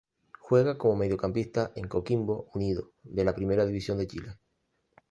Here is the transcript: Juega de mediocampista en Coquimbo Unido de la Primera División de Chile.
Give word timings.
Juega 0.45 0.73
de 0.73 0.95
mediocampista 0.95 1.73
en 1.75 1.87
Coquimbo 1.87 2.49
Unido 2.55 2.89
de 3.03 3.23
la 3.23 3.35
Primera 3.35 3.67
División 3.67 3.99
de 3.99 4.07
Chile. 4.07 4.35